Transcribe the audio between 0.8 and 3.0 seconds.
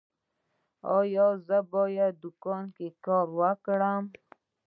ایا زه باید په دوکان کې